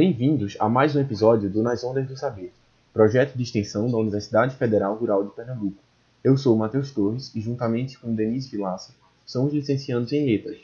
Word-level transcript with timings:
Bem-vindos 0.00 0.56
a 0.60 0.68
mais 0.68 0.94
um 0.94 1.00
episódio 1.00 1.50
do 1.50 1.60
Nas 1.60 1.82
Ondas 1.82 2.06
do 2.06 2.16
Saber, 2.16 2.52
projeto 2.92 3.34
de 3.34 3.42
extensão 3.42 3.90
da 3.90 3.98
Universidade 3.98 4.54
Federal 4.54 4.94
Rural 4.94 5.24
de 5.24 5.34
Pernambuco. 5.34 5.82
Eu 6.22 6.36
sou 6.36 6.56
Matheus 6.56 6.92
Torres 6.92 7.34
e, 7.34 7.40
juntamente 7.40 7.98
com 7.98 8.14
Denise 8.14 8.48
Vilaça, 8.48 8.94
somos 9.26 9.52
licenciados 9.52 10.12
em 10.12 10.24
Letras. 10.24 10.60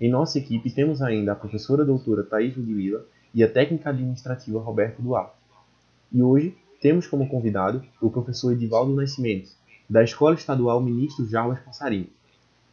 Em 0.00 0.08
nossa 0.08 0.38
equipe 0.38 0.70
temos 0.70 1.02
ainda 1.02 1.32
a 1.32 1.34
professora 1.34 1.84
doutora 1.84 2.22
Thais 2.22 2.56
Ludmilla 2.56 3.04
e 3.34 3.42
a 3.42 3.50
técnica 3.50 3.90
administrativa 3.90 4.60
Roberto 4.60 5.02
Duarte. 5.02 5.34
E 6.12 6.22
hoje 6.22 6.56
temos 6.80 7.08
como 7.08 7.28
convidado 7.28 7.84
o 8.00 8.08
professor 8.08 8.52
Edivaldo 8.52 8.94
Nascimento, 8.94 9.50
da 9.90 10.04
Escola 10.04 10.36
Estadual 10.36 10.80
Ministro 10.80 11.28
Jarbas 11.28 11.58
Passarinho. 11.58 12.06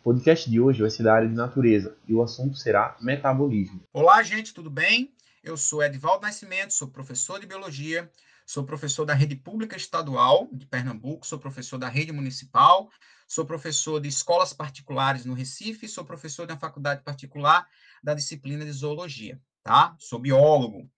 O 0.02 0.04
podcast 0.04 0.48
de 0.48 0.62
hoje 0.62 0.80
vai 0.80 0.92
ser 0.92 1.02
da 1.02 1.16
área 1.16 1.28
de 1.28 1.34
natureza 1.34 1.96
e 2.08 2.14
o 2.14 2.22
assunto 2.22 2.56
será 2.56 2.96
metabolismo. 3.02 3.80
Olá, 3.92 4.22
gente, 4.22 4.54
tudo 4.54 4.70
bem? 4.70 5.10
Eu 5.44 5.58
sou 5.58 5.84
Edvaldo 5.84 6.26
Nascimento, 6.26 6.74
sou 6.74 6.88
professor 6.88 7.38
de 7.38 7.46
biologia, 7.46 8.10
sou 8.46 8.64
professor 8.64 9.04
da 9.04 9.14
rede 9.14 9.36
pública 9.36 9.76
estadual 9.76 10.48
de 10.54 10.66
Pernambuco, 10.66 11.28
sou 11.28 11.38
professor 11.38 11.78
da 11.78 11.90
rede 11.90 12.14
municipal, 12.14 12.90
sou 13.28 13.46
professor 13.46 14.00
de 14.00 14.08
escolas 14.08 14.54
particulares 14.54 15.26
no 15.26 15.34
Recife, 15.34 15.86
sou 15.90 16.06
professor 16.06 16.48
da 16.48 16.56
faculdade 16.56 17.04
particular 17.04 17.68
da 18.02 18.14
disciplina 18.14 18.64
de 18.64 18.72
zoologia, 18.72 19.38
tá? 19.62 19.94
Sou 20.00 20.18
biólogo. 20.18 20.90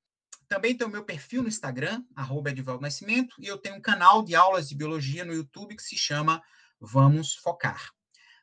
Também 0.48 0.78
tenho 0.78 0.92
meu 0.92 1.04
perfil 1.04 1.42
no 1.42 1.48
Instagram, 1.48 2.04
arroba 2.16 2.52
Edvaldo 2.52 2.84
Nascimento, 2.84 3.36
e 3.40 3.48
eu 3.48 3.58
tenho 3.58 3.78
um 3.78 3.82
canal 3.82 4.22
de 4.22 4.36
aulas 4.36 4.70
de 4.70 4.76
biologia 4.76 5.26
no 5.26 5.34
YouTube 5.34 5.76
que 5.76 5.82
se 5.82 5.98
chama 5.98 6.40
Vamos 6.80 7.34
Focar. 7.34 7.90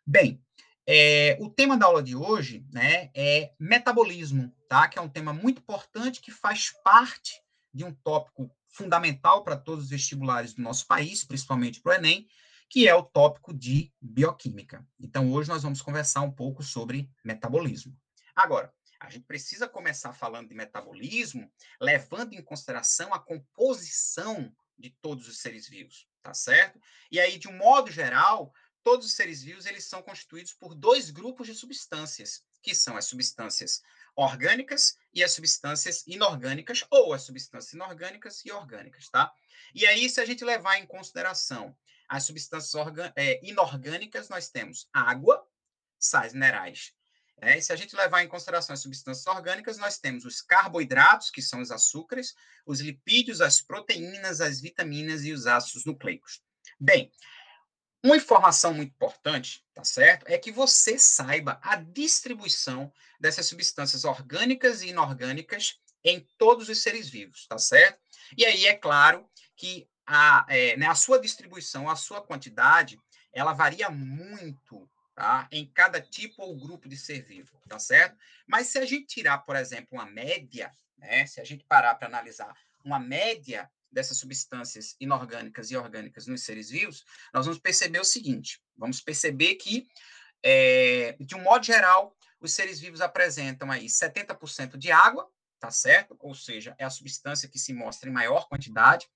Bem, 0.04 0.42
é, 0.86 1.36
o 1.40 1.48
tema 1.48 1.76
da 1.76 1.86
aula 1.86 2.02
de 2.02 2.16
hoje 2.16 2.64
né, 2.72 3.10
é 3.14 3.52
metabolismo, 3.58 4.54
tá? 4.68 4.88
que 4.88 4.98
é 4.98 5.02
um 5.02 5.08
tema 5.08 5.32
muito 5.32 5.60
importante 5.60 6.20
que 6.20 6.30
faz 6.30 6.70
parte 6.82 7.40
de 7.72 7.84
um 7.84 7.92
tópico 7.92 8.50
fundamental 8.68 9.44
para 9.44 9.56
todos 9.56 9.84
os 9.84 9.90
vestibulares 9.90 10.54
do 10.54 10.62
nosso 10.62 10.86
país, 10.86 11.24
principalmente 11.24 11.80
para 11.80 11.92
o 11.92 11.94
Enem, 11.94 12.26
que 12.68 12.88
é 12.88 12.94
o 12.94 13.02
tópico 13.02 13.52
de 13.52 13.92
bioquímica. 14.00 14.86
Então, 14.98 15.30
hoje 15.30 15.48
nós 15.48 15.62
vamos 15.62 15.82
conversar 15.82 16.22
um 16.22 16.30
pouco 16.30 16.62
sobre 16.62 17.10
metabolismo. 17.22 17.94
Agora, 18.34 18.72
a 18.98 19.10
gente 19.10 19.26
precisa 19.26 19.68
começar 19.68 20.12
falando 20.12 20.48
de 20.48 20.54
metabolismo, 20.54 21.50
levando 21.80 22.32
em 22.32 22.42
consideração 22.42 23.12
a 23.12 23.18
composição 23.18 24.50
de 24.78 24.90
todos 25.02 25.28
os 25.28 25.38
seres 25.38 25.68
vivos, 25.68 26.08
tá 26.22 26.32
certo? 26.32 26.80
E 27.10 27.20
aí, 27.20 27.38
de 27.38 27.48
um 27.48 27.56
modo 27.56 27.90
geral, 27.90 28.52
todos 28.82 29.06
os 29.06 29.14
seres 29.14 29.42
vivos 29.42 29.66
eles 29.66 29.84
são 29.84 30.02
constituídos 30.02 30.52
por 30.52 30.74
dois 30.74 31.10
grupos 31.10 31.46
de 31.46 31.54
substâncias, 31.54 32.42
que 32.62 32.74
são 32.74 32.96
as 32.96 33.06
substâncias 33.06 33.82
orgânicas 34.14 34.96
e 35.14 35.22
as 35.22 35.32
substâncias 35.32 36.06
inorgânicas, 36.06 36.84
ou 36.90 37.12
as 37.12 37.22
substâncias 37.22 37.72
inorgânicas 37.72 38.44
e 38.44 38.52
orgânicas, 38.52 39.08
tá? 39.08 39.32
E 39.74 39.86
aí, 39.86 40.08
se 40.08 40.20
a 40.20 40.24
gente 40.24 40.44
levar 40.44 40.78
em 40.78 40.86
consideração 40.86 41.76
as 42.08 42.24
substâncias 42.24 42.74
é, 43.16 43.40
inorgânicas, 43.46 44.28
nós 44.28 44.48
temos 44.48 44.88
água, 44.92 45.46
sais 45.98 46.34
minerais. 46.34 46.92
É, 47.40 47.58
e 47.58 47.62
se 47.62 47.72
a 47.72 47.76
gente 47.76 47.96
levar 47.96 48.22
em 48.22 48.28
consideração 48.28 48.74
as 48.74 48.80
substâncias 48.80 49.26
orgânicas, 49.26 49.76
nós 49.76 49.98
temos 49.98 50.24
os 50.24 50.40
carboidratos, 50.40 51.30
que 51.30 51.42
são 51.42 51.60
os 51.60 51.72
açúcares, 51.72 52.34
os 52.64 52.80
lipídios, 52.80 53.40
as 53.40 53.60
proteínas, 53.60 54.40
as 54.40 54.60
vitaminas 54.60 55.24
e 55.24 55.32
os 55.32 55.46
ácidos 55.46 55.84
nucleicos. 55.84 56.40
Bem, 56.78 57.10
uma 58.02 58.16
informação 58.16 58.74
muito 58.74 58.90
importante, 58.90 59.64
tá 59.72 59.84
certo? 59.84 60.26
É 60.26 60.36
que 60.36 60.50
você 60.50 60.98
saiba 60.98 61.60
a 61.62 61.76
distribuição 61.76 62.92
dessas 63.20 63.46
substâncias 63.46 64.04
orgânicas 64.04 64.82
e 64.82 64.88
inorgânicas 64.88 65.78
em 66.04 66.26
todos 66.36 66.68
os 66.68 66.82
seres 66.82 67.08
vivos, 67.08 67.46
tá 67.46 67.58
certo? 67.58 68.00
E 68.36 68.44
aí 68.44 68.66
é 68.66 68.74
claro 68.74 69.28
que 69.56 69.88
a, 70.04 70.44
é, 70.48 70.76
né, 70.76 70.86
a 70.86 70.94
sua 70.94 71.20
distribuição, 71.20 71.88
a 71.88 71.94
sua 71.94 72.20
quantidade, 72.20 72.98
ela 73.32 73.52
varia 73.52 73.88
muito, 73.88 74.90
tá? 75.14 75.46
Em 75.52 75.64
cada 75.66 76.00
tipo 76.00 76.42
ou 76.42 76.56
grupo 76.56 76.88
de 76.88 76.96
ser 76.96 77.22
vivo, 77.22 77.56
tá 77.68 77.78
certo? 77.78 78.16
Mas 78.46 78.66
se 78.66 78.78
a 78.78 78.84
gente 78.84 79.06
tirar, 79.06 79.38
por 79.38 79.54
exemplo, 79.54 79.88
uma 79.92 80.06
média, 80.06 80.72
né? 80.98 81.24
Se 81.26 81.40
a 81.40 81.44
gente 81.44 81.64
parar 81.64 81.94
para 81.94 82.08
analisar 82.08 82.52
uma 82.84 82.98
média 82.98 83.70
dessas 83.92 84.16
substâncias 84.16 84.96
inorgânicas 84.98 85.70
e 85.70 85.76
orgânicas 85.76 86.26
nos 86.26 86.42
seres 86.42 86.70
vivos, 86.70 87.04
nós 87.32 87.46
vamos 87.46 87.60
perceber 87.60 88.00
o 88.00 88.04
seguinte: 88.04 88.60
vamos 88.76 89.00
perceber 89.00 89.56
que, 89.56 89.86
é, 90.42 91.16
de 91.20 91.34
um 91.36 91.42
modo 91.42 91.64
geral, 91.64 92.16
os 92.40 92.52
seres 92.52 92.80
vivos 92.80 93.00
apresentam 93.00 93.70
aí 93.70 93.86
70% 93.86 94.76
de 94.76 94.90
água, 94.90 95.28
tá 95.60 95.70
certo? 95.70 96.16
Ou 96.18 96.34
seja, 96.34 96.74
é 96.78 96.84
a 96.84 96.90
substância 96.90 97.48
que 97.48 97.58
se 97.58 97.72
mostra 97.72 98.08
em 98.08 98.12
maior 98.12 98.48
quantidade. 98.48 99.08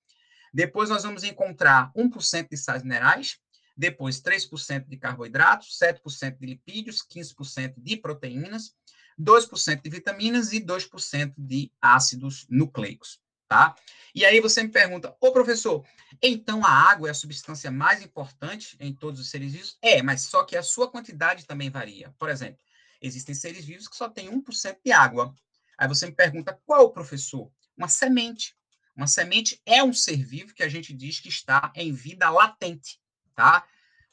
Depois 0.53 0.89
nós 0.89 1.03
vamos 1.03 1.25
encontrar 1.25 1.93
1% 1.95 2.49
de 2.49 2.57
sais 2.57 2.83
minerais, 2.83 3.39
depois 3.77 4.21
3% 4.23 4.87
de 4.87 4.97
carboidratos, 4.97 5.77
7% 5.79 6.39
de 6.39 6.47
lipídios, 6.47 7.03
15% 7.03 7.75
de 7.77 7.97
proteínas, 7.97 8.75
2% 9.19 9.83
de 9.83 9.91
vitaminas 9.91 10.53
e 10.53 10.61
2% 10.61 11.35
de 11.37 11.73
ácidos 11.81 12.47
nucleicos 12.49 13.21
tá? 13.49 13.75
E 14.15 14.25
aí 14.25 14.41
você 14.41 14.63
me 14.63 14.71
pergunta, 14.71 15.15
ô 15.21 15.33
professor, 15.33 15.85
então 16.23 16.65
a 16.65 16.71
água 16.71 17.09
é 17.09 17.11
a 17.11 17.15
substância 17.15 17.71
mais 17.71 18.03
importante 18.03 18.77
em 18.81 18.95
todos 18.95 19.21
os 19.21 19.29
seres 19.29 19.53
vivos? 19.53 19.77
É, 19.83 20.03
mas 20.03 20.23
só 20.23 20.45
que 20.45 20.57
a 20.57 20.63
sua 20.63 20.91
quantidade 20.91 21.45
também 21.45 21.71
varia. 21.71 22.15
Por 22.19 22.31
exemplo, 22.31 22.59
existem 23.01 23.35
seres 23.35 23.65
vivos 23.65 23.89
que 23.89 23.97
só 23.97 24.09
têm 24.09 24.31
1% 24.31 24.79
de 24.85 24.93
água. 24.93 25.35
Aí 25.77 25.87
você 25.87 26.07
me 26.07 26.13
pergunta, 26.13 26.59
qual 26.65 26.93
professor? 26.93 27.51
Uma 27.77 27.89
semente. 27.89 28.57
Uma 28.97 29.07
semente 29.07 29.61
é 29.67 29.85
um 29.85 29.93
ser 29.93 30.25
vivo 30.25 30.55
que 30.55 30.63
a 30.63 30.69
gente 30.69 30.95
diz 30.95 31.21
que 31.21 31.29
está 31.29 31.71
em 31.75 31.93
vida 31.93 32.31
latente, 32.31 32.99
tá? 33.35 33.67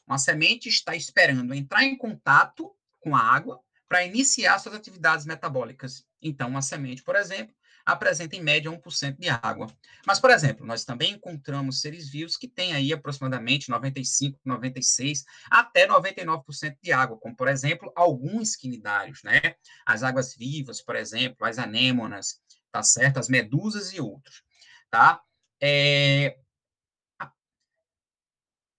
Uma 0.06 0.18
semente 0.18 0.68
está 0.68 0.94
esperando 0.94 1.54
entrar 1.54 1.82
em 1.82 1.96
contato 1.96 2.70
com 3.00 3.16
a 3.16 3.20
água 3.20 3.58
para 3.88 4.04
iniciar 4.04 4.58
suas 4.58 4.74
atividades 4.74 5.24
metabólicas. 5.24 6.04
Então, 6.20 6.48
uma 6.48 6.60
semente, 6.60 7.02
por 7.02 7.16
exemplo, 7.16 7.54
apresenta 7.84 8.34
em 8.34 8.42
média 8.42 8.70
1% 8.70 9.18
de 9.18 9.28
água. 9.28 9.66
Mas, 10.06 10.18
por 10.18 10.30
exemplo, 10.30 10.66
nós 10.66 10.84
também 10.84 11.12
encontramos 11.12 11.80
seres 11.80 12.08
vivos 12.08 12.36
que 12.36 12.48
têm 12.48 12.72
aí 12.72 12.92
aproximadamente 12.92 13.68
95, 13.68 14.38
96, 14.44 15.24
até 15.50 15.86
99% 15.86 16.76
de 16.82 16.92
água, 16.92 17.18
como, 17.18 17.36
por 17.36 17.48
exemplo, 17.48 17.92
alguns 17.94 18.56
quinidários, 18.56 19.22
né? 19.22 19.40
As 19.84 20.02
águas 20.02 20.34
vivas, 20.34 20.80
por 20.80 20.96
exemplo, 20.96 21.46
as 21.46 21.58
anêmonas, 21.58 22.40
tá 22.72 22.82
certo? 22.82 23.18
As 23.18 23.28
medusas 23.28 23.92
e 23.92 24.00
outros, 24.00 24.42
tá? 24.90 25.20
É... 25.60 26.38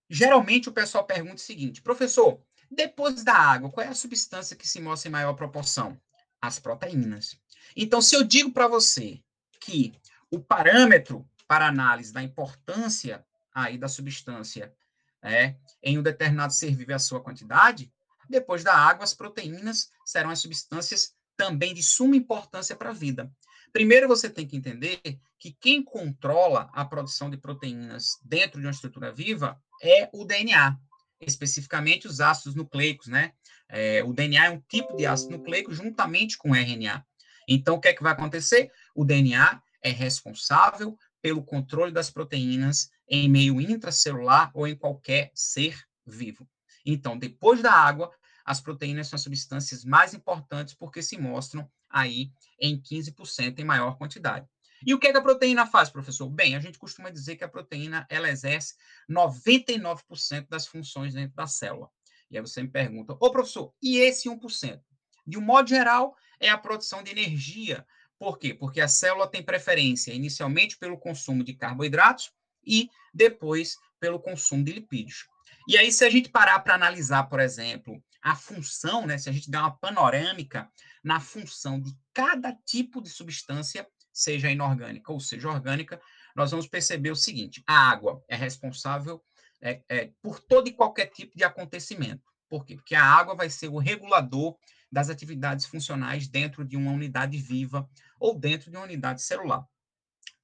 Geralmente 0.09 0.69
o 0.69 0.73
pessoal 0.73 1.05
pergunta 1.05 1.35
o 1.35 1.39
seguinte, 1.39 1.81
professor, 1.81 2.39
depois 2.69 3.23
da 3.23 3.33
água, 3.33 3.71
qual 3.71 3.85
é 3.85 3.89
a 3.89 3.95
substância 3.95 4.55
que 4.55 4.67
se 4.67 4.79
mostra 4.79 5.09
em 5.09 5.11
maior 5.11 5.33
proporção? 5.33 5.99
As 6.41 6.59
proteínas. 6.59 7.39
Então, 7.75 8.01
se 8.01 8.15
eu 8.15 8.23
digo 8.23 8.51
para 8.51 8.67
você 8.67 9.21
que 9.59 9.93
o 10.29 10.39
parâmetro 10.39 11.27
para 11.47 11.67
análise 11.67 12.11
da 12.11 12.23
importância 12.23 13.25
aí 13.53 13.77
da 13.77 13.87
substância 13.87 14.73
é, 15.21 15.55
em 15.81 15.97
um 15.97 16.03
determinado 16.03 16.53
ser 16.53 16.75
é 16.89 16.93
a 16.93 16.99
sua 16.99 17.21
quantidade, 17.21 17.91
depois 18.29 18.63
da 18.63 18.73
água, 18.73 19.03
as 19.03 19.13
proteínas 19.13 19.89
serão 20.05 20.29
as 20.29 20.39
substâncias 20.39 21.13
também 21.37 21.73
de 21.73 21.83
suma 21.83 22.15
importância 22.15 22.75
para 22.75 22.89
a 22.89 22.93
vida. 22.93 23.31
Primeiro, 23.71 24.07
você 24.07 24.29
tem 24.29 24.47
que 24.47 24.55
entender 24.55 25.01
que 25.37 25.51
quem 25.59 25.83
controla 25.83 26.69
a 26.73 26.85
produção 26.85 27.29
de 27.29 27.37
proteínas 27.37 28.17
dentro 28.23 28.59
de 28.59 28.65
uma 28.65 28.71
estrutura 28.71 29.11
viva 29.11 29.61
é 29.81 30.09
o 30.13 30.23
DNA, 30.23 30.77
especificamente 31.19 32.07
os 32.07 32.21
ácidos 32.21 32.55
nucleicos, 32.55 33.07
né? 33.07 33.33
É, 33.67 34.03
o 34.03 34.13
DNA 34.13 34.45
é 34.45 34.49
um 34.49 34.61
tipo 34.61 34.95
de 34.95 35.05
ácido 35.05 35.37
nucleico 35.37 35.73
juntamente 35.73 36.37
com 36.37 36.51
o 36.51 36.55
RNA. 36.55 37.05
Então, 37.47 37.75
o 37.75 37.79
que 37.79 37.87
é 37.87 37.93
que 37.93 38.03
vai 38.03 38.13
acontecer? 38.13 38.71
O 38.93 39.05
DNA 39.05 39.61
é 39.81 39.89
responsável 39.89 40.97
pelo 41.21 41.43
controle 41.43 41.91
das 41.91 42.09
proteínas 42.09 42.89
em 43.07 43.29
meio 43.29 43.59
intracelular 43.61 44.51
ou 44.53 44.67
em 44.67 44.75
qualquer 44.75 45.31
ser 45.33 45.79
vivo. 46.05 46.47
Então, 46.85 47.17
depois 47.17 47.61
da 47.61 47.71
água, 47.71 48.11
as 48.45 48.61
proteínas 48.61 49.07
são 49.07 49.17
as 49.17 49.23
substâncias 49.23 49.83
mais 49.83 50.13
importantes 50.13 50.73
porque 50.73 51.01
se 51.01 51.17
mostram 51.17 51.69
aí 51.89 52.31
em 52.59 52.79
15% 52.79 53.59
em 53.59 53.63
maior 53.63 53.97
quantidade. 53.97 54.47
E 54.85 54.93
o 54.93 54.99
que, 54.99 55.07
é 55.07 55.11
que 55.11 55.17
a 55.17 55.21
proteína 55.21 55.65
faz, 55.65 55.89
professor? 55.89 56.29
Bem, 56.29 56.55
a 56.55 56.59
gente 56.59 56.77
costuma 56.77 57.09
dizer 57.09 57.37
que 57.37 57.43
a 57.43 57.49
proteína 57.49 58.05
ela 58.09 58.29
exerce 58.29 58.75
99% 59.09 60.47
das 60.47 60.67
funções 60.67 61.13
dentro 61.13 61.35
da 61.35 61.47
célula. 61.47 61.89
E 62.29 62.37
aí 62.37 62.41
você 62.41 62.61
me 62.61 62.69
pergunta, 62.69 63.15
ô 63.19 63.31
professor, 63.31 63.73
e 63.81 63.97
esse 63.97 64.29
1%? 64.29 64.81
De 65.25 65.37
um 65.39 65.41
modo 65.41 65.69
geral, 65.69 66.15
é 66.39 66.49
a 66.49 66.57
produção 66.57 67.03
de 67.03 67.11
energia. 67.11 67.85
Por 68.17 68.37
quê? 68.37 68.53
Porque 68.53 68.79
a 68.79 68.87
célula 68.87 69.27
tem 69.27 69.43
preferência 69.43 70.13
inicialmente 70.13 70.77
pelo 70.77 70.97
consumo 70.97 71.43
de 71.43 71.53
carboidratos 71.53 72.31
e 72.65 72.89
depois 73.13 73.75
pelo 73.99 74.19
consumo 74.19 74.63
de 74.63 74.71
lipídios. 74.71 75.25
E 75.67 75.77
aí, 75.77 75.91
se 75.91 76.05
a 76.05 76.09
gente 76.09 76.29
parar 76.29 76.59
para 76.59 76.75
analisar, 76.75 77.23
por 77.23 77.39
exemplo, 77.39 78.01
a 78.21 78.35
função, 78.35 79.05
né, 79.05 79.17
se 79.17 79.29
a 79.29 79.31
gente 79.31 79.49
der 79.49 79.59
uma 79.59 79.75
panorâmica 79.75 80.69
na 81.03 81.19
função 81.19 81.79
de 81.79 81.91
cada 82.13 82.53
tipo 82.65 83.01
de 83.01 83.09
substância, 83.09 83.87
seja 84.13 84.49
inorgânica 84.49 85.11
ou 85.11 85.19
seja 85.19 85.49
orgânica, 85.49 86.01
nós 86.35 86.51
vamos 86.51 86.67
perceber 86.67 87.11
o 87.11 87.15
seguinte: 87.15 87.63
a 87.67 87.89
água 87.89 88.23
é 88.27 88.35
responsável 88.35 89.23
é, 89.61 89.81
é, 89.89 90.11
por 90.21 90.39
todo 90.39 90.67
e 90.67 90.73
qualquer 90.73 91.07
tipo 91.07 91.37
de 91.37 91.43
acontecimento. 91.43 92.23
Por 92.47 92.65
quê? 92.65 92.75
Porque 92.75 92.95
a 92.95 93.03
água 93.03 93.35
vai 93.35 93.49
ser 93.49 93.67
o 93.67 93.77
regulador 93.77 94.57
das 94.95 95.09
atividades 95.09 95.65
funcionais 95.65 96.25
dentro 96.25 96.63
de 96.63 96.77
uma 96.77 96.89
unidade 96.89 97.37
viva 97.37 97.85
ou 98.17 98.33
dentro 98.33 98.71
de 98.71 98.77
uma 98.77 98.85
unidade 98.85 99.21
celular. 99.21 99.67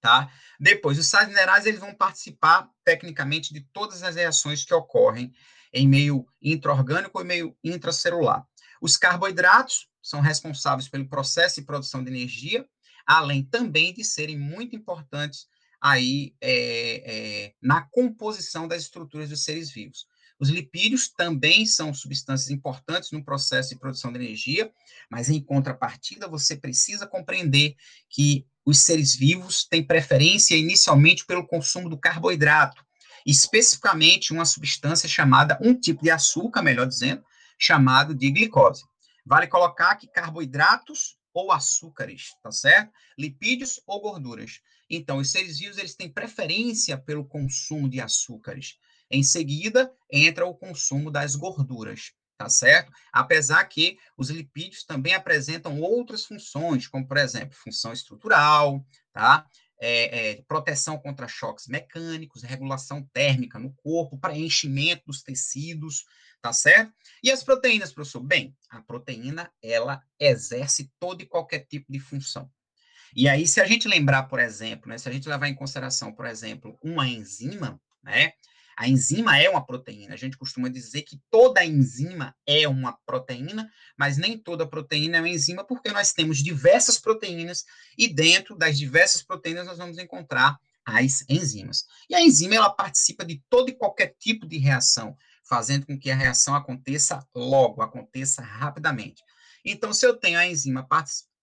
Tá? 0.01 0.30
Depois, 0.59 0.98
os 0.98 1.07
sais 1.07 1.30
minerais 1.30 1.65
eles 1.65 1.80
vão 1.80 1.95
participar 1.95 2.69
tecnicamente 2.83 3.53
de 3.53 3.62
todas 3.71 4.03
as 4.03 4.15
reações 4.15 4.65
que 4.65 4.74
ocorrem 4.74 5.33
em 5.71 5.88
meio 5.88 6.27
intraorgânico 6.42 7.21
e 7.21 7.24
meio 7.24 7.57
intracelular. 7.63 8.45
Os 8.81 8.98
carboidratos 8.98 9.88
são 10.03 10.19
responsáveis 10.19 10.89
pelo 10.89 11.07
processo 11.07 11.62
de 11.62 11.65
produção 11.65 12.03
de 12.03 12.12
energia, 12.12 12.68
além 13.06 13.45
também 13.45 13.94
de 13.94 14.03
serem 14.03 14.38
muito 14.38 14.75
importantes 14.75 15.48
aí 15.80 16.36
é, 16.42 16.51
é, 17.06 17.53
na 17.62 17.83
composição 17.83 18.68
das 18.68 18.81
estruturas 18.81 19.30
dos 19.30 19.45
seres 19.45 19.71
vivos. 19.71 20.07
Os 20.42 20.50
lipídios 20.50 21.08
também 21.08 21.68
são 21.68 21.94
substâncias 21.94 22.50
importantes 22.50 23.12
no 23.12 23.24
processo 23.24 23.70
de 23.70 23.76
produção 23.76 24.12
de 24.12 24.18
energia, 24.18 24.74
mas 25.08 25.30
em 25.30 25.40
contrapartida, 25.40 26.28
você 26.28 26.58
precisa 26.58 27.06
compreender 27.06 27.76
que 28.10 28.44
os 28.66 28.80
seres 28.80 29.14
vivos 29.14 29.64
têm 29.64 29.86
preferência 29.86 30.56
inicialmente 30.56 31.28
pelo 31.28 31.46
consumo 31.46 31.88
do 31.88 31.96
carboidrato, 31.96 32.84
especificamente 33.24 34.34
uma 34.34 34.44
substância 34.44 35.08
chamada, 35.08 35.60
um 35.62 35.80
tipo 35.80 36.02
de 36.02 36.10
açúcar, 36.10 36.64
melhor 36.64 36.88
dizendo, 36.88 37.24
chamado 37.60 38.16
de 38.16 38.32
glicose. 38.32 38.84
Vale 39.24 39.46
colocar 39.46 39.96
que 39.96 40.08
carboidratos 40.08 41.18
ou 41.32 41.52
açúcares, 41.52 42.32
tá 42.42 42.52
certo? 42.52 42.92
Lipídios 43.16 43.80
ou 43.86 44.02
gorduras. 44.02 44.60
Então, 44.90 45.18
os 45.18 45.30
seres 45.30 45.60
vivos 45.60 45.78
eles 45.78 45.94
têm 45.94 46.10
preferência 46.10 46.98
pelo 46.98 47.24
consumo 47.24 47.88
de 47.88 48.02
açúcares. 48.02 48.80
Em 49.12 49.24
seguida, 49.24 49.92
entra 50.10 50.46
o 50.46 50.56
consumo 50.56 51.12
das 51.12 51.36
gorduras, 51.36 52.13
tá 52.38 52.50
certo? 52.50 52.92
Apesar 53.12 53.63
que 53.66 53.98
os 54.18 54.30
lipídios 54.30 54.86
também 54.86 55.13
apresentam 55.13 55.80
outras 55.81 56.25
funções, 56.25 56.88
como, 56.88 57.08
por 57.08 57.18
exemplo, 57.18 57.56
função 57.56 57.92
estrutural, 57.92 58.84
tá? 59.12 59.46
É, 59.84 60.30
é, 60.30 60.42
proteção 60.48 60.98
contra 60.98 61.28
choques 61.28 61.68
mecânicos, 61.68 62.44
regulação 62.44 63.04
térmica 63.12 63.60
no 63.60 63.74
corpo, 63.74 64.18
preenchimento 64.18 65.04
dos 65.08 65.24
tecidos, 65.24 66.06
tá 66.42 66.54
certo? 66.54 66.94
E 67.24 67.31
as 67.31 67.44
proteínas, 67.44 67.92
professor? 67.92 68.22
Bem, 68.22 68.56
a 68.69 68.81
proteína, 68.81 69.52
ela 69.62 70.02
exerce 70.19 70.92
todo 71.00 71.22
e 71.22 71.25
qualquer 71.25 71.66
tipo 71.68 71.92
de 71.92 72.00
função. 72.00 72.50
E 73.16 73.28
aí, 73.28 73.46
se 73.46 73.60
a 73.60 73.66
gente 73.66 73.88
lembrar, 73.88 74.24
por 74.24 74.40
exemplo, 74.40 74.88
né, 74.88 74.98
se 74.98 75.10
a 75.10 75.12
gente 75.12 75.28
levar 75.28 75.48
em 75.48 75.56
consideração, 75.56 76.13
por 76.13 76.25
exemplo, 76.25 76.78
uma 76.81 77.08
enzima, 77.08 77.80
né, 78.04 78.34
a 78.78 78.88
enzima 78.88 79.38
é 79.38 79.50
uma 79.50 79.66
proteína. 79.66 80.14
A 80.14 80.18
gente 80.18 80.38
costuma 80.38 80.70
dizer 80.70 81.04
que 81.04 81.20
toda 81.30 81.64
enzima 81.64 82.36
é 82.46 82.68
uma 82.68 82.94
proteína, 83.06 83.70
mas 83.98 84.18
nem 84.18 84.38
toda 84.38 84.68
proteína 84.68 85.18
é 85.18 85.22
uma 85.22 85.30
enzima, 85.30 85.64
porque 85.64 85.92
nós 85.92 86.14
temos 86.14 86.40
diversas 86.40 86.98
proteínas 86.98 87.66
e 87.98 88.08
dentro 88.08 88.56
das 88.56 88.78
diversas 88.78 89.24
proteínas 89.24 89.66
nós 89.66 89.78
vamos 89.78 89.98
encontrar 89.98 90.58
as 90.86 91.24
enzimas. 91.30 91.86
E 92.10 92.16
a 92.16 92.22
enzima 92.22 92.56
ela 92.56 92.70
participa 92.70 93.24
de 93.26 93.42
todo 93.50 93.70
e 93.70 93.76
qualquer 93.76 94.16
tipo 94.20 94.48
de 94.48 94.58
reação, 94.58 95.16
fazendo 95.44 95.86
com 95.86 95.98
que 95.98 96.10
a 96.10 96.16
reação 96.16 96.56
aconteça 96.56 97.26
logo, 97.36 97.82
aconteça 97.82 98.42
rapidamente. 98.42 99.24
Então, 99.64 99.94
se 99.94 100.06
eu 100.06 100.18
tenho 100.18 100.40
a 100.40 100.48
enzima 100.48 100.88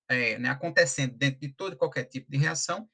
é, 0.08 0.38
né, 0.38 0.48
acontecendo 0.48 1.16
dentro 1.16 1.40
de 1.40 1.48
todo 1.48 1.74
e 1.74 1.76
qualquer 1.76 2.04
tipo 2.04 2.30
de 2.30 2.36
reação, 2.36 2.88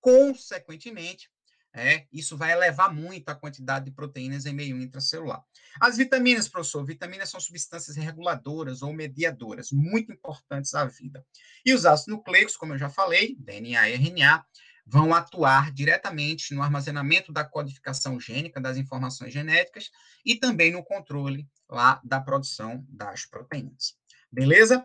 consequentemente, 0.00 1.30
é, 1.72 2.06
isso 2.12 2.36
vai 2.36 2.52
elevar 2.52 2.92
muito 2.92 3.28
a 3.28 3.34
quantidade 3.34 3.84
de 3.84 3.92
proteínas 3.92 4.44
em 4.44 4.52
meio 4.52 4.80
intracelular. 4.80 5.42
As 5.80 5.96
vitaminas, 5.96 6.48
professor, 6.48 6.84
vitaminas 6.84 7.30
são 7.30 7.38
substâncias 7.38 7.96
reguladoras 7.96 8.82
ou 8.82 8.92
mediadoras, 8.92 9.70
muito 9.70 10.12
importantes 10.12 10.74
à 10.74 10.84
vida. 10.84 11.24
E 11.64 11.72
os 11.72 11.86
ácidos 11.86 12.16
nucleicos, 12.16 12.56
como 12.56 12.74
eu 12.74 12.78
já 12.78 12.90
falei, 12.90 13.36
DNA 13.38 13.90
e 13.90 13.94
RNA, 13.94 14.44
vão 14.84 15.14
atuar 15.14 15.70
diretamente 15.72 16.52
no 16.52 16.62
armazenamento 16.62 17.32
da 17.32 17.44
codificação 17.44 18.18
gênica 18.18 18.60
das 18.60 18.76
informações 18.76 19.32
genéticas 19.32 19.90
e 20.24 20.34
também 20.34 20.72
no 20.72 20.82
controle 20.82 21.48
lá 21.68 22.00
da 22.02 22.20
produção 22.20 22.84
das 22.88 23.24
proteínas. 23.24 23.94
Beleza? 24.32 24.84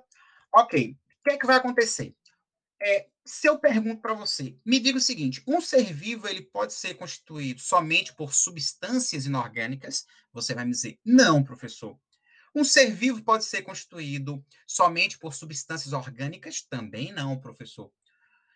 Ok. 0.53 0.95
O 1.19 1.23
que 1.23 1.31
é 1.31 1.37
que 1.37 1.47
vai 1.47 1.55
acontecer? 1.55 2.15
É, 2.81 3.07
se 3.25 3.47
eu 3.47 3.57
pergunto 3.57 4.01
para 4.01 4.13
você, 4.13 4.57
me 4.65 4.79
diga 4.79 4.97
o 4.97 5.01
seguinte: 5.01 5.41
um 5.47 5.59
ser 5.61 5.91
vivo 5.93 6.27
ele 6.27 6.41
pode 6.41 6.73
ser 6.73 6.95
constituído 6.95 7.59
somente 7.59 8.13
por 8.13 8.33
substâncias 8.33 9.25
inorgânicas? 9.25 10.05
Você 10.31 10.53
vai 10.53 10.65
me 10.65 10.71
dizer, 10.71 10.99
não, 11.03 11.43
professor. 11.43 11.97
Um 12.53 12.63
ser 12.63 12.91
vivo 12.93 13.21
pode 13.21 13.43
ser 13.43 13.63
constituído 13.63 14.45
somente 14.65 15.17
por 15.17 15.33
substâncias 15.33 15.91
orgânicas? 15.91 16.61
Também 16.61 17.11
não, 17.11 17.37
professor. 17.37 17.91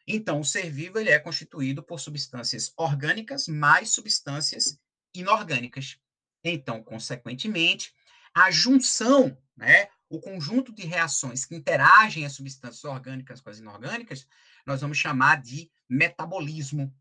Então, 0.07 0.39
o 0.39 0.45
ser 0.45 0.71
vivo 0.71 0.97
ele 0.97 1.09
é 1.09 1.19
constituído 1.19 1.83
por 1.83 1.99
substâncias 1.99 2.71
orgânicas 2.77 3.47
mais 3.47 3.89
substâncias 3.89 4.79
inorgânicas. 5.13 5.99
Então, 6.43 6.81
consequentemente, 6.81 7.93
a 8.33 8.49
junção, 8.49 9.37
né, 9.55 9.89
o 10.09 10.19
conjunto 10.19 10.73
de 10.73 10.85
reações 10.85 11.45
que 11.45 11.55
interagem 11.55 12.25
as 12.25 12.33
substâncias 12.33 12.83
orgânicas 12.83 13.39
com 13.39 13.49
as 13.49 13.59
inorgânicas, 13.59 14.27
nós 14.65 14.81
vamos 14.81 14.97
chamar 14.97 15.41
de 15.41 15.71
metabolismo. 15.87 16.93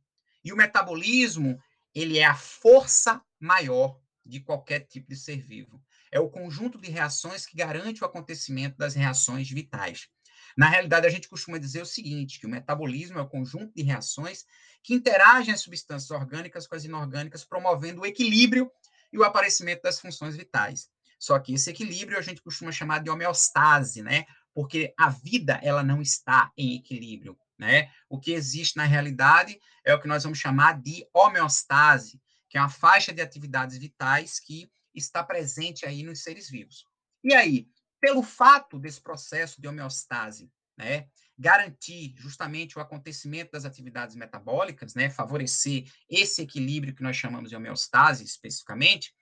E 0.44 0.52
o 0.52 0.56
metabolismo, 0.56 1.60
ele 1.94 2.18
é 2.18 2.26
a 2.26 2.34
força 2.34 3.20
maior 3.40 3.98
de 4.24 4.40
qualquer 4.40 4.80
tipo 4.80 5.08
de 5.08 5.16
ser 5.16 5.40
vivo. 5.40 5.82
É 6.12 6.20
o 6.20 6.28
conjunto 6.28 6.78
de 6.78 6.90
reações 6.90 7.46
que 7.46 7.56
garante 7.56 8.02
o 8.02 8.06
acontecimento 8.06 8.76
das 8.76 8.94
reações 8.94 9.50
vitais. 9.50 10.08
Na 10.56 10.68
realidade, 10.68 11.06
a 11.06 11.10
gente 11.10 11.28
costuma 11.28 11.58
dizer 11.58 11.82
o 11.82 11.86
seguinte, 11.86 12.38
que 12.38 12.46
o 12.46 12.50
metabolismo 12.50 13.18
é 13.18 13.22
o 13.22 13.28
conjunto 13.28 13.72
de 13.74 13.82
reações 13.82 14.44
que 14.82 14.94
interagem 14.94 15.52
as 15.52 15.60
substâncias 15.60 16.10
orgânicas 16.10 16.66
com 16.66 16.74
as 16.74 16.84
inorgânicas, 16.84 17.44
promovendo 17.44 18.02
o 18.02 18.06
equilíbrio 18.06 18.70
e 19.12 19.18
o 19.18 19.24
aparecimento 19.24 19.82
das 19.82 20.00
funções 20.00 20.36
vitais. 20.36 20.90
Só 21.18 21.38
que 21.38 21.54
esse 21.54 21.70
equilíbrio 21.70 22.18
a 22.18 22.22
gente 22.22 22.40
costuma 22.40 22.70
chamar 22.70 23.00
de 23.00 23.10
homeostase, 23.10 24.02
né? 24.02 24.24
Porque 24.54 24.94
a 24.98 25.08
vida 25.10 25.58
ela 25.62 25.82
não 25.82 26.00
está 26.00 26.52
em 26.56 26.76
equilíbrio, 26.76 27.36
né? 27.58 27.90
O 28.08 28.18
que 28.18 28.32
existe 28.32 28.76
na 28.76 28.84
realidade 28.84 29.58
é 29.84 29.94
o 29.94 30.00
que 30.00 30.08
nós 30.08 30.22
vamos 30.22 30.38
chamar 30.38 30.80
de 30.80 31.06
homeostase, 31.12 32.20
que 32.48 32.56
é 32.56 32.60
uma 32.60 32.68
faixa 32.68 33.12
de 33.12 33.20
atividades 33.20 33.76
vitais 33.78 34.38
que 34.38 34.70
está 34.94 35.22
presente 35.22 35.86
aí 35.86 36.02
nos 36.02 36.22
seres 36.22 36.48
vivos. 36.48 36.84
E 37.22 37.34
aí, 37.34 37.68
pelo 38.00 38.22
fato 38.22 38.78
desse 38.78 39.00
processo 39.00 39.60
de 39.60 39.68
homeostase, 39.68 40.50
né, 40.76 41.08
garantir 41.36 42.14
justamente 42.16 42.78
o 42.78 42.80
acontecimento 42.80 43.52
das 43.52 43.64
atividades 43.64 44.16
metabólicas, 44.16 44.94
né, 44.94 45.10
favorecer 45.10 45.84
esse 46.08 46.42
equilíbrio 46.42 46.94
que 46.94 47.02
nós 47.02 47.16
chamamos 47.16 47.50
de 47.50 47.56
homeostase 47.56 48.24
especificamente, 48.24 49.14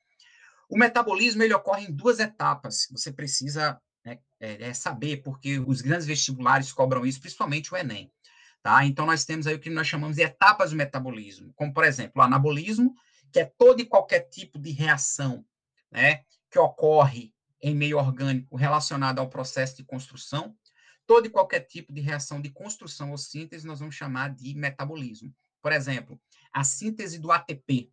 o 0.68 0.78
metabolismo 0.78 1.42
ele 1.42 1.54
ocorre 1.54 1.86
em 1.86 1.92
duas 1.92 2.18
etapas. 2.18 2.86
Você 2.90 3.12
precisa 3.12 3.80
né, 4.04 4.18
é, 4.40 4.68
é, 4.68 4.74
saber, 4.74 5.22
porque 5.22 5.58
os 5.58 5.80
grandes 5.80 6.06
vestibulares 6.06 6.72
cobram 6.72 7.06
isso, 7.06 7.20
principalmente 7.20 7.72
o 7.72 7.76
Enem. 7.76 8.12
Tá? 8.62 8.84
Então, 8.84 9.06
nós 9.06 9.24
temos 9.24 9.46
aí 9.46 9.54
o 9.54 9.60
que 9.60 9.70
nós 9.70 9.86
chamamos 9.86 10.16
de 10.16 10.22
etapas 10.22 10.70
do 10.70 10.76
metabolismo, 10.76 11.52
como, 11.54 11.72
por 11.72 11.84
exemplo, 11.84 12.20
o 12.20 12.24
anabolismo, 12.24 12.94
que 13.32 13.40
é 13.40 13.44
todo 13.44 13.80
e 13.80 13.84
qualquer 13.84 14.28
tipo 14.28 14.58
de 14.58 14.70
reação 14.70 15.44
né, 15.90 16.24
que 16.50 16.58
ocorre 16.58 17.32
em 17.62 17.74
meio 17.74 17.98
orgânico 17.98 18.56
relacionado 18.56 19.20
ao 19.20 19.28
processo 19.28 19.76
de 19.76 19.84
construção. 19.84 20.56
Todo 21.06 21.26
e 21.26 21.30
qualquer 21.30 21.60
tipo 21.60 21.92
de 21.92 22.00
reação 22.00 22.40
de 22.40 22.50
construção 22.50 23.12
ou 23.12 23.18
síntese 23.18 23.66
nós 23.66 23.78
vamos 23.78 23.94
chamar 23.94 24.34
de 24.34 24.52
metabolismo. 24.54 25.32
Por 25.62 25.72
exemplo, 25.72 26.20
a 26.52 26.64
síntese 26.64 27.20
do 27.20 27.30
ATP, 27.30 27.92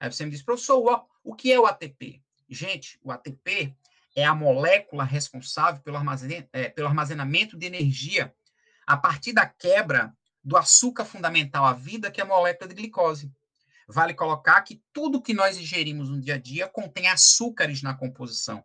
Aí 0.00 0.10
você 0.10 0.24
me 0.24 0.30
diz, 0.30 0.42
professor, 0.42 1.06
o 1.22 1.34
que 1.34 1.52
é 1.52 1.58
o 1.58 1.66
ATP? 1.66 2.22
Gente, 2.48 2.98
o 3.02 3.12
ATP 3.12 3.76
é 4.14 4.24
a 4.24 4.34
molécula 4.34 5.04
responsável 5.04 5.80
pelo 5.82 5.96
armazenamento, 5.96 6.48
é, 6.52 6.68
pelo 6.68 6.88
armazenamento 6.88 7.56
de 7.56 7.66
energia 7.66 8.34
a 8.86 8.96
partir 8.96 9.32
da 9.32 9.46
quebra 9.46 10.12
do 10.42 10.56
açúcar 10.56 11.04
fundamental 11.04 11.64
à 11.64 11.72
vida, 11.72 12.10
que 12.10 12.20
é 12.20 12.24
a 12.24 12.26
molécula 12.26 12.68
de 12.68 12.74
glicose. 12.74 13.32
Vale 13.86 14.14
colocar 14.14 14.60
que 14.62 14.82
tudo 14.92 15.20
que 15.20 15.34
nós 15.34 15.56
ingerimos 15.56 16.08
no 16.08 16.20
dia 16.20 16.34
a 16.34 16.38
dia 16.38 16.68
contém 16.68 17.08
açúcares 17.08 17.82
na 17.82 17.94
composição. 17.94 18.64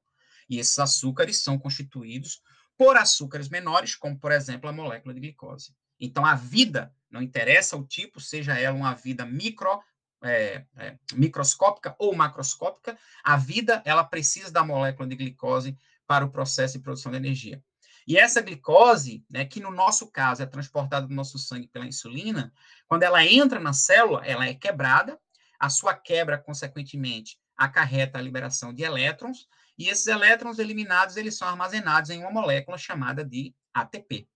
E 0.49 0.59
esses 0.59 0.77
açúcares 0.77 1.41
são 1.41 1.57
constituídos 1.57 2.41
por 2.77 2.95
açúcares 2.97 3.49
menores, 3.49 3.95
como, 3.95 4.17
por 4.17 4.31
exemplo, 4.31 4.69
a 4.69 4.73
molécula 4.73 5.13
de 5.13 5.19
glicose. 5.19 5.73
Então, 5.99 6.25
a 6.25 6.35
vida, 6.35 6.93
não 7.09 7.21
interessa 7.21 7.77
o 7.77 7.85
tipo, 7.85 8.19
seja 8.19 8.57
ela 8.59 8.75
uma 8.75 8.93
vida 8.93 9.25
micro, 9.25 9.81
é, 10.25 10.65
é, 10.77 10.97
microscópica 11.13 11.95
ou 11.99 12.15
macroscópica, 12.15 12.97
a 13.23 13.37
vida 13.37 13.81
ela 13.85 14.03
precisa 14.03 14.51
da 14.51 14.63
molécula 14.63 15.07
de 15.07 15.15
glicose 15.15 15.77
para 16.07 16.25
o 16.25 16.29
processo 16.29 16.77
de 16.77 16.83
produção 16.83 17.11
de 17.11 17.17
energia. 17.17 17.63
E 18.07 18.17
essa 18.17 18.41
glicose, 18.41 19.25
né, 19.29 19.45
que 19.45 19.59
no 19.59 19.71
nosso 19.71 20.11
caso 20.11 20.43
é 20.43 20.45
transportada 20.45 21.07
do 21.07 21.13
nosso 21.13 21.39
sangue 21.39 21.67
pela 21.67 21.87
insulina, 21.87 22.53
quando 22.87 23.03
ela 23.03 23.25
entra 23.25 23.59
na 23.59 23.73
célula, 23.73 24.23
ela 24.25 24.45
é 24.45 24.53
quebrada, 24.53 25.19
a 25.59 25.69
sua 25.69 25.93
quebra, 25.93 26.37
consequentemente, 26.37 27.39
acarreta 27.57 28.19
a 28.19 28.21
liberação 28.21 28.73
de 28.73 28.83
elétrons, 28.83 29.47
e 29.77 29.89
esses 29.89 30.07
elétrons 30.07 30.59
eliminados, 30.59 31.17
eles 31.17 31.37
são 31.37 31.47
armazenados 31.47 32.09
em 32.09 32.19
uma 32.19 32.31
molécula 32.31 32.77
chamada 32.77 33.25
de 33.25 33.53
ATP. 33.73 34.27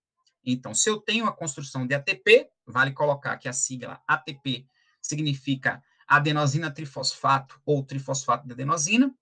Então, 0.44 0.74
se 0.74 0.90
eu 0.90 0.98
tenho 1.00 1.26
a 1.26 1.32
construção 1.32 1.86
de 1.86 1.94
ATP, 1.94 2.50
vale 2.66 2.92
colocar 2.92 3.38
que 3.38 3.48
a 3.48 3.54
sigla 3.54 4.02
ATP 4.08 4.66
significa 5.10 5.84
adenosina 6.08 6.72
trifosfato 6.72 7.60
ou 7.66 7.84
trifosfato 7.84 8.46
de 8.46 8.54
adenosina, 8.54 9.14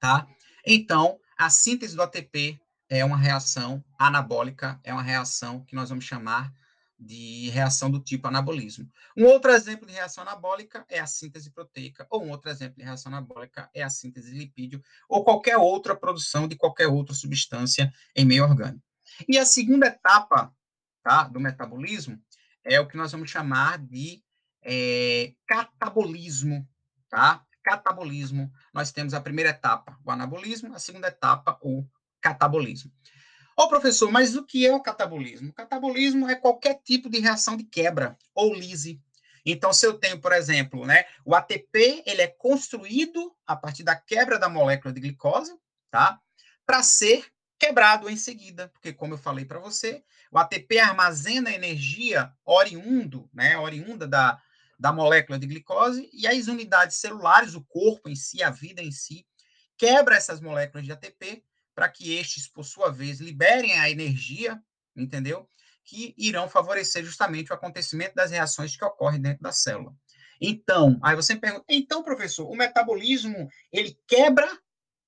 tá? 0.00 0.26
Então, 0.66 1.18
a 1.36 1.50
síntese 1.50 1.94
do 1.94 2.02
ATP 2.02 2.60
é 2.88 3.04
uma 3.04 3.16
reação 3.16 3.84
anabólica, 3.98 4.80
é 4.82 4.92
uma 4.92 5.02
reação 5.02 5.64
que 5.64 5.74
nós 5.74 5.90
vamos 5.90 6.04
chamar 6.04 6.52
de 6.98 7.48
reação 7.50 7.90
do 7.90 8.00
tipo 8.00 8.26
anabolismo. 8.26 8.90
Um 9.16 9.24
outro 9.26 9.52
exemplo 9.52 9.86
de 9.86 9.92
reação 9.92 10.22
anabólica 10.22 10.84
é 10.88 10.98
a 10.98 11.06
síntese 11.06 11.50
proteica, 11.50 12.06
ou 12.10 12.24
um 12.24 12.30
outro 12.30 12.50
exemplo 12.50 12.76
de 12.76 12.84
reação 12.84 13.12
anabólica 13.12 13.70
é 13.72 13.82
a 13.82 13.90
síntese 13.90 14.32
de 14.32 14.38
lipídio, 14.38 14.82
ou 15.08 15.22
qualquer 15.22 15.56
outra 15.56 15.94
produção 15.94 16.48
de 16.48 16.56
qualquer 16.56 16.88
outra 16.88 17.14
substância 17.14 17.92
em 18.16 18.24
meio 18.24 18.42
orgânico. 18.42 18.82
E 19.28 19.38
a 19.38 19.46
segunda 19.46 19.86
etapa 19.86 20.52
tá, 21.02 21.24
do 21.24 21.38
metabolismo 21.38 22.20
é 22.64 22.80
o 22.80 22.88
que 22.88 22.96
nós 22.96 23.12
vamos 23.12 23.30
chamar 23.30 23.78
de 23.78 24.22
é, 24.70 25.32
catabolismo, 25.46 26.68
tá? 27.08 27.42
Catabolismo. 27.64 28.52
Nós 28.72 28.92
temos 28.92 29.14
a 29.14 29.20
primeira 29.20 29.50
etapa, 29.50 29.98
o 30.04 30.10
anabolismo, 30.10 30.74
a 30.74 30.78
segunda 30.78 31.08
etapa, 31.08 31.58
o 31.62 31.86
catabolismo. 32.20 32.92
Ô, 33.56 33.62
oh, 33.62 33.68
professor, 33.68 34.12
mas 34.12 34.36
o 34.36 34.44
que 34.44 34.66
é 34.66 34.72
o 34.72 34.80
catabolismo? 34.80 35.48
O 35.48 35.54
catabolismo 35.54 36.28
é 36.28 36.36
qualquer 36.36 36.80
tipo 36.84 37.08
de 37.08 37.18
reação 37.18 37.56
de 37.56 37.64
quebra 37.64 38.16
ou 38.34 38.54
lise. 38.54 39.00
Então, 39.44 39.72
se 39.72 39.86
eu 39.86 39.94
tenho, 39.94 40.20
por 40.20 40.32
exemplo, 40.32 40.84
né, 40.84 41.06
o 41.24 41.34
ATP, 41.34 42.02
ele 42.06 42.20
é 42.20 42.28
construído 42.28 43.34
a 43.46 43.56
partir 43.56 43.82
da 43.82 43.96
quebra 43.96 44.38
da 44.38 44.48
molécula 44.48 44.92
de 44.92 45.00
glicose, 45.00 45.56
tá? 45.90 46.20
Para 46.66 46.82
ser 46.82 47.24
quebrado 47.58 48.08
em 48.10 48.16
seguida, 48.16 48.68
porque 48.68 48.92
como 48.92 49.14
eu 49.14 49.18
falei 49.18 49.44
para 49.44 49.58
você, 49.58 50.04
o 50.30 50.38
ATP 50.38 50.78
armazena 50.78 51.50
energia 51.50 52.30
oriundo, 52.44 53.28
né, 53.32 53.56
oriunda 53.58 54.06
da, 54.06 54.40
da 54.78 54.92
molécula 54.92 55.38
de 55.38 55.46
glicose 55.46 56.08
e 56.12 56.26
as 56.26 56.46
unidades 56.46 56.98
celulares, 56.98 57.54
o 57.54 57.64
corpo 57.64 58.08
em 58.08 58.14
si, 58.14 58.42
a 58.42 58.50
vida 58.50 58.80
em 58.80 58.92
si, 58.92 59.26
quebra 59.76 60.16
essas 60.16 60.40
moléculas 60.40 60.84
de 60.84 60.92
ATP 60.92 61.42
para 61.74 61.88
que 61.88 62.16
estes, 62.16 62.48
por 62.48 62.64
sua 62.64 62.90
vez, 62.90 63.20
liberem 63.20 63.78
a 63.78 63.90
energia, 63.90 64.60
entendeu? 64.96 65.48
Que 65.84 66.14
irão 66.18 66.48
favorecer 66.48 67.04
justamente 67.04 67.50
o 67.50 67.54
acontecimento 67.54 68.14
das 68.14 68.30
reações 68.30 68.76
que 68.76 68.84
ocorrem 68.84 69.20
dentro 69.20 69.42
da 69.42 69.52
célula. 69.52 69.94
Então, 70.40 70.98
aí 71.02 71.16
você 71.16 71.34
me 71.34 71.40
pergunta, 71.40 71.64
então, 71.68 72.02
professor, 72.02 72.48
o 72.48 72.56
metabolismo, 72.56 73.48
ele 73.72 73.98
quebra 74.06 74.48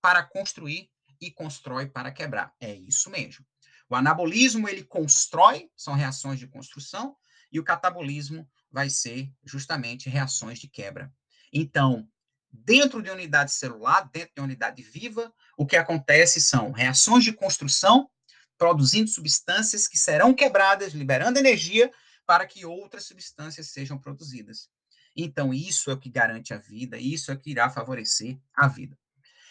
para 0.00 0.22
construir 0.22 0.90
e 1.20 1.30
constrói 1.30 1.86
para 1.86 2.10
quebrar. 2.10 2.52
É 2.60 2.74
isso 2.74 3.10
mesmo. 3.10 3.44
O 3.88 3.94
anabolismo, 3.94 4.68
ele 4.68 4.84
constrói, 4.84 5.68
são 5.76 5.94
reações 5.94 6.38
de 6.38 6.46
construção, 6.46 7.16
e 7.52 7.58
o 7.58 7.64
catabolismo 7.64 8.48
vai 8.70 8.88
ser 8.88 9.30
justamente 9.44 10.08
reações 10.08 10.58
de 10.58 10.68
quebra. 10.68 11.12
Então, 11.52 12.08
dentro 12.52 13.02
de 13.02 13.10
unidade 13.10 13.52
celular, 13.52 14.08
dentro 14.12 14.32
de 14.36 14.42
unidade 14.42 14.82
viva, 14.82 15.32
o 15.56 15.66
que 15.66 15.76
acontece 15.76 16.40
são 16.40 16.72
reações 16.72 17.24
de 17.24 17.32
construção, 17.32 18.08
produzindo 18.58 19.08
substâncias 19.08 19.88
que 19.88 19.98
serão 19.98 20.34
quebradas, 20.34 20.92
liberando 20.92 21.38
energia 21.38 21.90
para 22.26 22.46
que 22.46 22.64
outras 22.64 23.06
substâncias 23.06 23.68
sejam 23.68 23.98
produzidas. 23.98 24.68
Então, 25.16 25.52
isso 25.52 25.90
é 25.90 25.94
o 25.94 25.98
que 25.98 26.10
garante 26.10 26.54
a 26.54 26.58
vida, 26.58 26.98
isso 26.98 27.30
é 27.30 27.34
o 27.34 27.38
que 27.38 27.50
irá 27.50 27.68
favorecer 27.68 28.38
a 28.54 28.68
vida. 28.68 28.96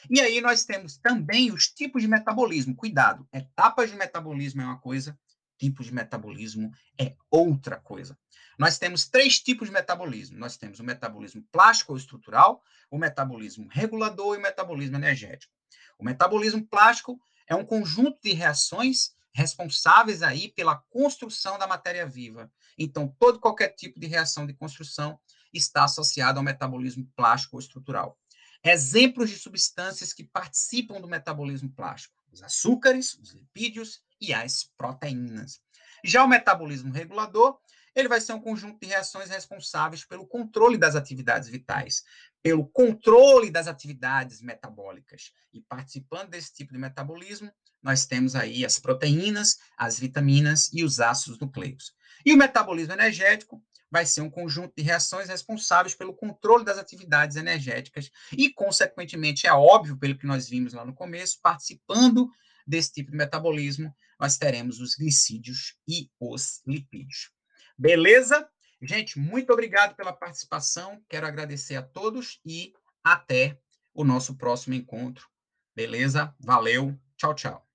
E 0.09 0.21
aí 0.21 0.39
nós 0.39 0.63
temos 0.63 0.97
também 0.97 1.51
os 1.51 1.67
tipos 1.67 2.01
de 2.01 2.07
metabolismo. 2.07 2.75
Cuidado, 2.75 3.27
etapas 3.33 3.89
de 3.89 3.97
metabolismo 3.97 4.61
é 4.61 4.65
uma 4.65 4.79
coisa, 4.79 5.17
tipos 5.59 5.87
de 5.87 5.93
metabolismo 5.93 6.71
é 6.97 7.15
outra 7.29 7.77
coisa. 7.77 8.17
Nós 8.57 8.79
temos 8.79 9.07
três 9.07 9.39
tipos 9.39 9.67
de 9.67 9.73
metabolismo. 9.73 10.37
Nós 10.37 10.57
temos 10.57 10.79
o 10.79 10.83
metabolismo 10.83 11.43
plástico 11.51 11.91
ou 11.91 11.97
estrutural, 11.97 12.63
o 12.89 12.97
metabolismo 12.97 13.67
regulador 13.69 14.35
e 14.35 14.39
o 14.39 14.41
metabolismo 14.41 14.95
energético. 14.95 15.53
O 15.97 16.03
metabolismo 16.03 16.65
plástico 16.65 17.19
é 17.45 17.53
um 17.53 17.65
conjunto 17.65 18.19
de 18.23 18.31
reações 18.33 19.13
responsáveis 19.33 20.23
aí 20.23 20.49
pela 20.49 20.77
construção 20.89 21.57
da 21.59 21.67
matéria 21.67 22.05
viva. 22.05 22.51
Então, 22.77 23.13
todo 23.19 23.39
qualquer 23.39 23.69
tipo 23.69 23.99
de 23.99 24.07
reação 24.07 24.47
de 24.47 24.53
construção 24.53 25.19
está 25.53 25.83
associado 25.83 26.39
ao 26.39 26.43
metabolismo 26.43 27.05
plástico 27.15 27.57
ou 27.57 27.59
estrutural. 27.59 28.17
Exemplos 28.63 29.29
de 29.29 29.37
substâncias 29.37 30.11
que 30.13 30.23
participam 30.23 30.99
do 30.99 31.07
metabolismo 31.07 31.69
plástico: 31.69 32.15
os 32.31 32.43
açúcares, 32.43 33.13
os 33.15 33.31
lipídios 33.31 34.01
e 34.21 34.33
as 34.33 34.63
proteínas. 34.77 35.59
Já 36.03 36.23
o 36.23 36.27
metabolismo 36.27 36.93
regulador, 36.93 37.57
ele 37.95 38.07
vai 38.07 38.21
ser 38.21 38.33
um 38.33 38.39
conjunto 38.39 38.79
de 38.79 38.87
reações 38.87 39.29
responsáveis 39.29 40.05
pelo 40.05 40.27
controle 40.27 40.77
das 40.77 40.95
atividades 40.95 41.49
vitais, 41.49 42.03
pelo 42.41 42.65
controle 42.67 43.49
das 43.49 43.67
atividades 43.67 44.41
metabólicas. 44.41 45.31
E 45.53 45.61
participando 45.61 46.29
desse 46.29 46.53
tipo 46.53 46.71
de 46.71 46.79
metabolismo, 46.79 47.51
nós 47.81 48.05
temos 48.05 48.35
aí 48.35 48.65
as 48.65 48.79
proteínas, 48.79 49.57
as 49.77 49.99
vitaminas 49.99 50.69
e 50.73 50.83
os 50.83 50.99
ácidos 50.99 51.39
nucleicos. 51.39 51.93
E 52.25 52.33
o 52.33 52.37
metabolismo 52.37 52.93
energético 52.93 53.63
vai 53.91 54.05
ser 54.05 54.21
um 54.21 54.29
conjunto 54.29 54.73
de 54.77 54.83
reações 54.83 55.27
responsáveis 55.29 55.95
pelo 55.95 56.13
controle 56.13 56.63
das 56.63 56.77
atividades 56.77 57.37
energéticas 57.37 58.11
e, 58.31 58.53
consequentemente, 58.53 59.47
é 59.47 59.53
óbvio, 59.53 59.97
pelo 59.97 60.17
que 60.17 60.27
nós 60.27 60.47
vimos 60.47 60.73
lá 60.73 60.85
no 60.85 60.93
começo, 60.93 61.39
participando 61.41 62.29
desse 62.67 62.93
tipo 62.93 63.09
de 63.09 63.17
metabolismo, 63.17 63.93
nós 64.19 64.37
teremos 64.37 64.79
os 64.79 64.95
glicídios 64.95 65.77
e 65.87 66.09
os 66.19 66.61
lipídios. 66.67 67.31
Beleza? 67.77 68.49
Gente, 68.81 69.17
muito 69.17 69.51
obrigado 69.51 69.95
pela 69.95 70.13
participação. 70.13 71.01
Quero 71.07 71.25
agradecer 71.25 71.75
a 71.75 71.81
todos 71.81 72.39
e 72.45 72.73
até 73.03 73.59
o 73.93 74.03
nosso 74.03 74.37
próximo 74.37 74.75
encontro. 74.75 75.27
Beleza? 75.75 76.35
Valeu. 76.39 76.97
Tchau, 77.17 77.33
tchau. 77.33 77.65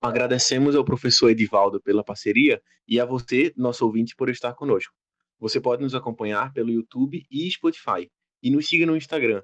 Agradecemos 0.00 0.76
ao 0.76 0.84
professor 0.84 1.30
Edivaldo 1.30 1.80
pela 1.80 2.04
parceria 2.04 2.62
e 2.86 3.00
a 3.00 3.04
você, 3.04 3.52
nosso 3.56 3.84
ouvinte, 3.84 4.14
por 4.14 4.28
estar 4.28 4.54
conosco. 4.54 4.94
Você 5.38 5.60
pode 5.60 5.82
nos 5.82 5.94
acompanhar 5.94 6.52
pelo 6.52 6.70
YouTube 6.70 7.26
e 7.30 7.50
Spotify. 7.50 8.10
E 8.42 8.50
nos 8.50 8.68
siga 8.68 8.86
no 8.86 8.96
Instagram, 8.96 9.42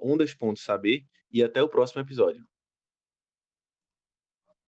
ondas.saber, 0.00 1.04
e 1.30 1.42
até 1.42 1.62
o 1.62 1.68
próximo 1.68 2.00
episódio. 2.00 2.44